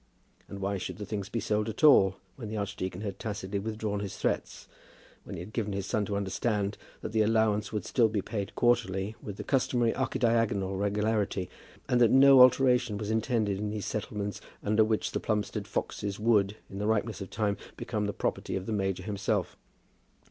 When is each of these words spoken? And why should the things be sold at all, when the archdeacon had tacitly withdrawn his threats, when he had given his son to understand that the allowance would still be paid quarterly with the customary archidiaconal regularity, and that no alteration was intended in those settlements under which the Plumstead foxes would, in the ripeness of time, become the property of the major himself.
And 0.47 0.57
why 0.57 0.77
should 0.79 0.97
the 0.97 1.05
things 1.05 1.29
be 1.29 1.39
sold 1.39 1.69
at 1.69 1.83
all, 1.83 2.15
when 2.35 2.47
the 2.49 2.57
archdeacon 2.57 3.01
had 3.01 3.19
tacitly 3.19 3.59
withdrawn 3.59 3.99
his 3.99 4.17
threats, 4.17 4.67
when 5.25 5.35
he 5.35 5.41
had 5.41 5.53
given 5.53 5.73
his 5.73 5.85
son 5.85 6.05
to 6.05 6.15
understand 6.17 6.75
that 7.01 7.11
the 7.11 7.21
allowance 7.21 7.71
would 7.71 7.85
still 7.85 8.09
be 8.09 8.23
paid 8.23 8.55
quarterly 8.55 9.15
with 9.21 9.37
the 9.37 9.43
customary 9.43 9.93
archidiaconal 9.93 10.75
regularity, 10.79 11.51
and 11.87 12.01
that 12.01 12.09
no 12.09 12.41
alteration 12.41 12.97
was 12.97 13.11
intended 13.11 13.59
in 13.59 13.69
those 13.69 13.85
settlements 13.85 14.41
under 14.63 14.83
which 14.83 15.11
the 15.11 15.19
Plumstead 15.19 15.67
foxes 15.67 16.19
would, 16.19 16.57
in 16.67 16.79
the 16.79 16.87
ripeness 16.87 17.21
of 17.21 17.29
time, 17.29 17.55
become 17.77 18.07
the 18.07 18.11
property 18.11 18.55
of 18.55 18.65
the 18.65 18.73
major 18.73 19.03
himself. 19.03 19.55